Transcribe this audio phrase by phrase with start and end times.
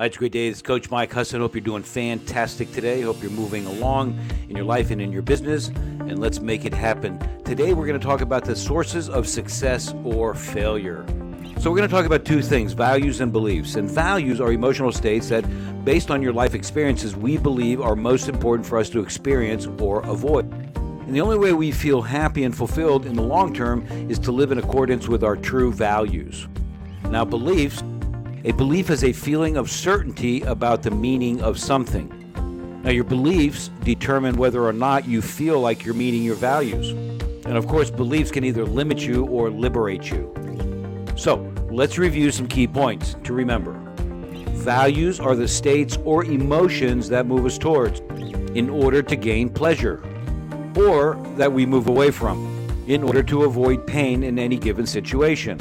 [0.00, 0.46] Hi, it's a great day.
[0.46, 1.40] It's Coach Mike Husson.
[1.40, 3.00] Hope you're doing fantastic today.
[3.00, 4.16] Hope you're moving along
[4.48, 7.18] in your life and in your business, and let's make it happen.
[7.42, 11.04] Today, we're going to talk about the sources of success or failure.
[11.58, 13.74] So, we're going to talk about two things values and beliefs.
[13.74, 15.42] And values are emotional states that,
[15.84, 20.02] based on your life experiences, we believe are most important for us to experience or
[20.02, 20.48] avoid.
[20.76, 24.30] And the only way we feel happy and fulfilled in the long term is to
[24.30, 26.46] live in accordance with our true values.
[27.10, 27.82] Now, beliefs
[28.44, 32.08] a belief is a feeling of certainty about the meaning of something.
[32.84, 36.90] Now, your beliefs determine whether or not you feel like you're meeting your values.
[37.44, 40.32] And of course, beliefs can either limit you or liberate you.
[41.16, 43.72] So, let's review some key points to remember.
[44.54, 48.00] Values are the states or emotions that move us towards
[48.54, 50.00] in order to gain pleasure,
[50.76, 52.46] or that we move away from
[52.86, 55.58] in order to avoid pain in any given situation.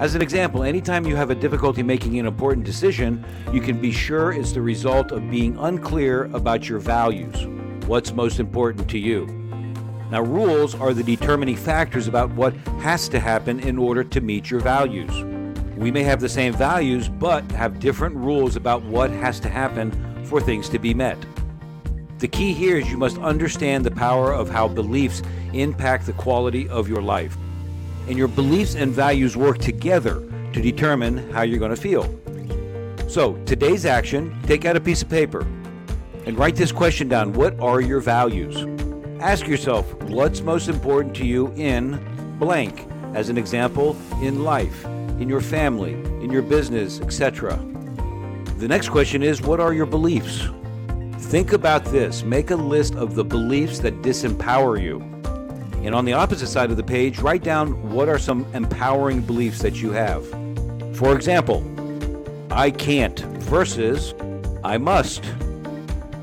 [0.00, 3.22] As an example, anytime you have a difficulty making an important decision,
[3.52, 7.46] you can be sure it's the result of being unclear about your values.
[7.86, 9.26] What's most important to you?
[10.10, 14.50] Now, rules are the determining factors about what has to happen in order to meet
[14.50, 15.12] your values.
[15.76, 19.92] We may have the same values, but have different rules about what has to happen
[20.24, 21.18] for things to be met.
[22.20, 25.22] The key here is you must understand the power of how beliefs
[25.52, 27.36] impact the quality of your life
[28.10, 30.20] and your beliefs and values work together
[30.52, 32.12] to determine how you're going to feel.
[33.08, 35.42] So, today's action take out a piece of paper
[36.26, 38.66] and write this question down What are your values?
[39.20, 42.00] Ask yourself, what's most important to you in
[42.40, 42.88] blank?
[43.14, 44.84] As an example, in life,
[45.20, 47.56] in your family, in your business, etc.
[48.56, 50.48] The next question is, what are your beliefs?
[51.28, 52.24] Think about this.
[52.24, 55.19] Make a list of the beliefs that disempower you.
[55.82, 59.60] And on the opposite side of the page, write down what are some empowering beliefs
[59.62, 60.26] that you have.
[60.96, 61.64] For example,
[62.50, 64.14] I can't versus
[64.62, 65.24] I must.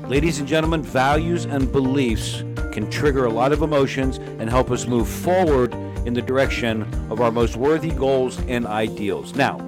[0.06, 4.86] Ladies and gentlemen, values and beliefs can trigger a lot of emotions and help us
[4.86, 5.74] move forward
[6.06, 9.34] in the direction of our most worthy goals and ideals.
[9.34, 9.58] Now,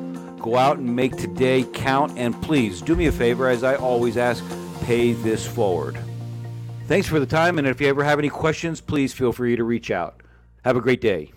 [0.41, 4.17] go out and make today count, and please do me a favor, as I always
[4.17, 4.45] ask,
[4.85, 5.99] pay this forward.
[6.91, 9.63] Thanks for the time, and if you ever have any questions, please feel free to
[9.63, 10.25] reach out.
[10.65, 11.31] Have a great day.